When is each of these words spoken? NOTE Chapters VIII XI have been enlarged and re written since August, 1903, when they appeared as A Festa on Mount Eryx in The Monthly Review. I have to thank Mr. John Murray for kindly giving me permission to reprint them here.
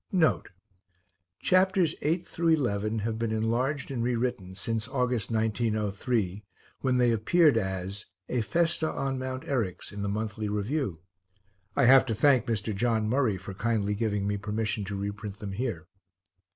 NOTE 0.11 0.47
Chapters 1.41 1.93
VIII 2.01 2.23
XI 2.23 2.55
have 3.03 3.19
been 3.19 3.31
enlarged 3.31 3.91
and 3.91 4.01
re 4.03 4.15
written 4.15 4.55
since 4.55 4.87
August, 4.87 5.29
1903, 5.29 6.43
when 6.79 6.97
they 6.97 7.11
appeared 7.11 7.55
as 7.55 8.07
A 8.27 8.41
Festa 8.41 8.89
on 8.91 9.19
Mount 9.19 9.43
Eryx 9.43 9.91
in 9.93 10.01
The 10.01 10.09
Monthly 10.09 10.49
Review. 10.49 10.95
I 11.75 11.85
have 11.85 12.07
to 12.07 12.15
thank 12.15 12.47
Mr. 12.47 12.75
John 12.75 13.07
Murray 13.07 13.37
for 13.37 13.53
kindly 13.53 13.93
giving 13.93 14.25
me 14.25 14.37
permission 14.37 14.83
to 14.85 14.95
reprint 14.97 15.37
them 15.37 15.51
here. 15.51 15.85